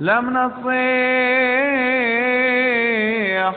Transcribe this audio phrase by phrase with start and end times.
[0.00, 0.64] لم نصيح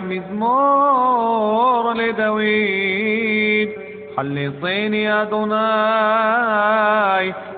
[0.01, 3.69] مزمور لداويد
[4.17, 5.73] حلصيني دوناي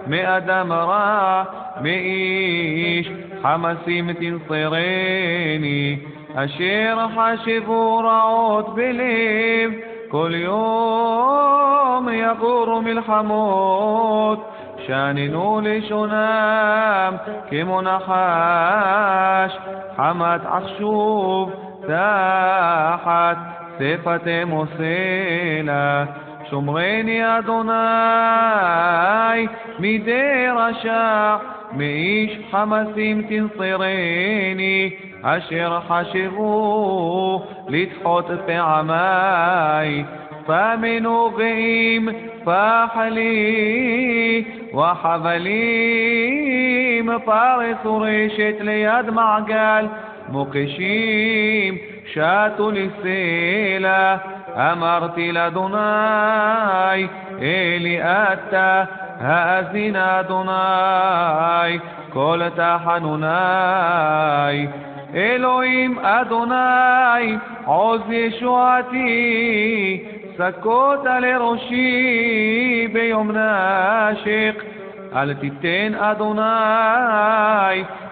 [0.08, 1.48] مئة مرة
[1.82, 3.08] مئيش
[3.44, 6.00] حمسي متين صيريني
[6.36, 9.74] أشير حاشب ورعوت بليف
[10.12, 14.40] كل يوم يغور من الحموت
[14.90, 17.16] שאננו לשונם
[17.50, 19.58] כמו נחש,
[19.98, 23.38] חמת עכשוב תחת
[23.80, 24.84] שפתם עושה
[26.50, 27.74] שומרני אדוני
[29.80, 31.36] מידי רשע,
[31.72, 40.04] מאיש חמסים תנצרני, אשר חשבו לדחות פעמי.
[40.47, 42.09] פמנוגעים
[42.45, 46.25] פחלי, וחבלים
[47.25, 49.87] פרס ורשת ליד מעגל,
[50.29, 54.17] מוקשים שטו לסלע,
[54.57, 55.79] אמרתי לאדוני,
[57.43, 58.85] אלי אתה
[59.21, 61.79] האזין אדוני
[62.13, 63.27] כל תחנוני
[65.15, 69.05] אלוהים אדוני עוז ישועתי
[70.39, 74.55] סקות לראשי ביום נשך
[75.15, 76.43] אל תיתן אדוני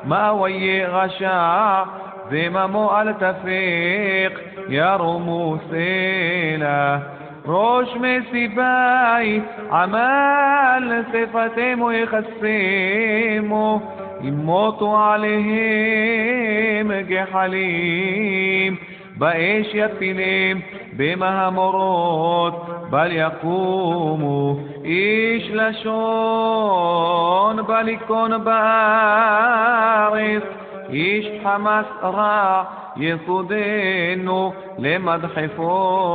[0.04, 1.82] מאוויי רשע
[2.30, 6.98] וממו אל תפק ירומו סלע
[7.46, 9.40] ראש מסיבי
[9.72, 13.80] עמל שפתמו יחסמו
[14.22, 18.76] ימותו עליהם גחלים
[19.16, 20.60] באש יפילם
[20.96, 30.42] במהמורות בל יקומו איש לשון בל ייכון בארץ
[30.90, 32.64] איש חמאס רע
[32.96, 36.12] יסודנו למדחפות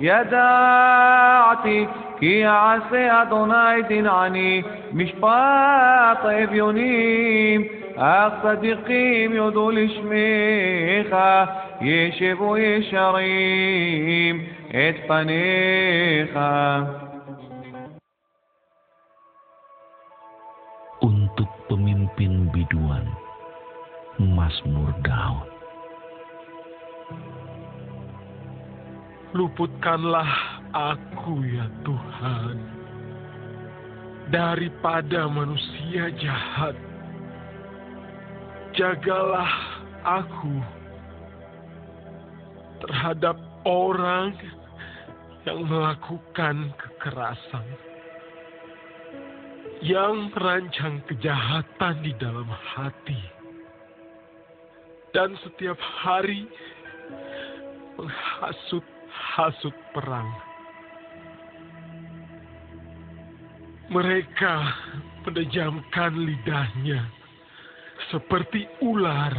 [0.00, 1.86] ידעתי
[2.18, 4.62] כי יעשה אדוני תנעני
[4.92, 7.64] משפט אביונים
[7.98, 11.16] אך צדיקים יודו לשמך
[11.80, 16.38] ישבו ישרים את פניך
[21.04, 23.04] Untuk pemimpin biduan,
[24.16, 25.52] Mazmur Daud.
[29.36, 30.32] Luputkanlah
[30.72, 32.56] aku ya Tuhan
[34.32, 36.87] daripada manusia jahat.
[38.79, 39.51] Jagalah
[40.07, 40.55] aku
[42.79, 43.35] terhadap
[43.67, 44.31] orang
[45.43, 47.67] yang melakukan kekerasan,
[49.83, 53.19] yang merancang kejahatan di dalam hati,
[55.11, 56.47] dan setiap hari
[57.99, 60.31] menghasut hasut perang.
[63.91, 64.55] Mereka
[65.27, 67.18] menejamkan lidahnya
[68.09, 69.33] seperti ular.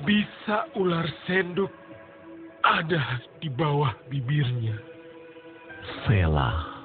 [0.00, 1.68] Bisa ular senduk
[2.64, 4.76] ada di bawah bibirnya.
[6.04, 6.80] Selah.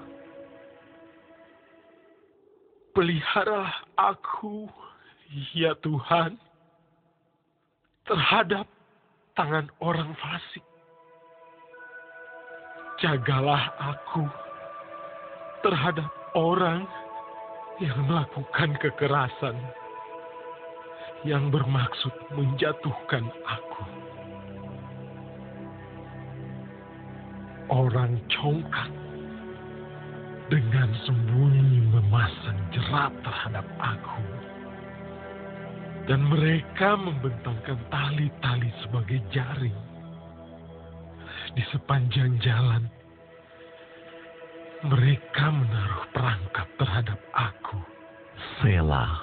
[2.96, 4.72] Peliharalah aku,
[5.52, 6.40] ya Tuhan,
[8.08, 8.68] terhadap
[9.36, 10.64] tangan orang fasik.
[13.04, 14.24] Jagalah aku
[15.60, 16.08] terhadap
[16.38, 16.88] orang
[17.84, 19.58] yang melakukan kekerasan,
[21.28, 23.84] yang bermaksud menjatuhkan aku.
[27.68, 28.94] Orang congkak
[30.48, 34.22] dengan sembunyi memasang jerat terhadap aku
[36.06, 39.74] dan mereka membentangkan tali-tali sebagai jaring
[41.58, 42.86] di sepanjang jalan.
[44.84, 47.80] Mereka menaruh perangkap terhadap aku.
[48.60, 49.16] Selah.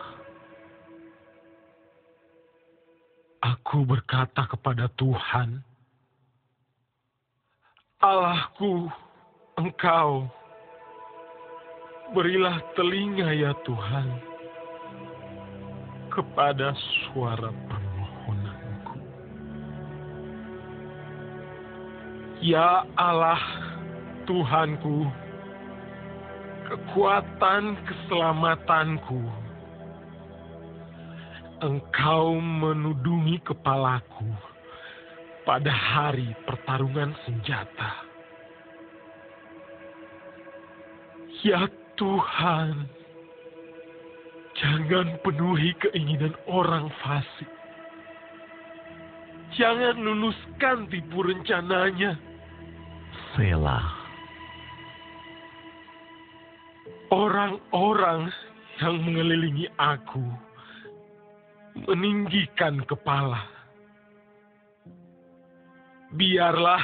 [3.42, 5.60] Aku berkata kepada Tuhan,
[7.98, 8.86] Allahku,
[9.58, 10.30] Engkau,
[12.14, 14.06] berilah telinga ya Tuhan
[16.12, 18.96] kepada suara permohonanku.
[22.44, 23.42] Ya Allah,
[24.28, 25.08] Tuhanku,
[26.72, 29.20] kekuatan keselamatanku,
[31.60, 34.32] Engkau menudungi kepalaku
[35.44, 38.08] pada hari pertarungan senjata.
[41.44, 41.68] Ya
[42.00, 42.88] Tuhan,
[44.62, 47.50] Jangan penuhi keinginan orang fasik.
[49.58, 52.14] Jangan luluskan tipu rencananya.
[53.34, 54.01] Selah.
[57.12, 58.32] Orang-orang
[58.80, 60.24] yang mengelilingi aku
[61.84, 63.44] meninggikan kepala.
[66.16, 66.80] Biarlah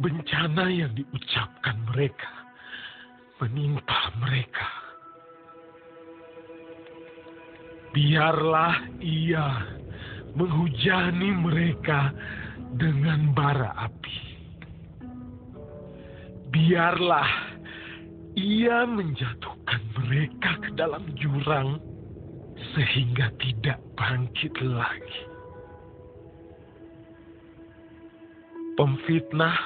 [0.00, 2.32] bencana yang diucapkan mereka
[3.44, 4.68] menimpa mereka.
[7.92, 9.60] Biarlah ia
[10.32, 12.16] menghujani mereka
[12.80, 14.20] dengan bara api.
[16.48, 17.49] Biarlah
[18.60, 21.80] ia menjatuhkan mereka ke dalam jurang
[22.76, 25.20] sehingga tidak bangkit lagi.
[28.76, 29.56] Pemfitnah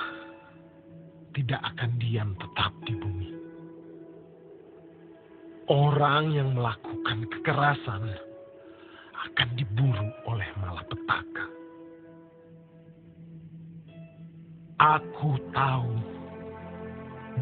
[1.35, 3.31] tidak akan diam tetap di bumi.
[5.67, 8.15] Orang yang melakukan kekerasan
[9.27, 11.47] akan diburu oleh malapetaka.
[14.79, 16.14] Aku tahu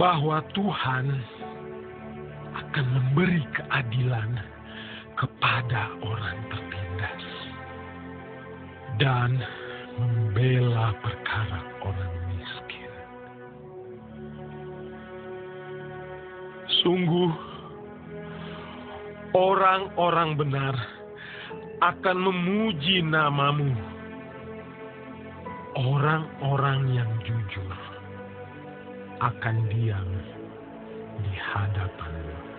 [0.02, 1.14] bahwa Tuhan
[2.58, 4.34] akan memberi keadilan
[5.14, 7.24] kepada orang tertindas
[8.98, 9.30] dan
[9.94, 12.90] membela perkara orang miskin.
[16.82, 17.30] Sungguh,
[19.38, 20.74] orang-orang benar
[21.78, 23.70] akan memuji namamu.
[25.78, 28.01] Orang-orang yang jujur
[29.22, 30.10] akan diam
[31.22, 32.51] di hadapanmu.